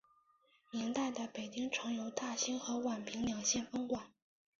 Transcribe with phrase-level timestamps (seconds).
[0.71, 4.09] 明代的北京城由大兴和宛平两县分管。